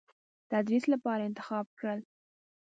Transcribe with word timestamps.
تدریس 0.49 0.83
لپاره 0.93 1.21
انتخاب 1.29 1.65
کړل. 1.77 1.99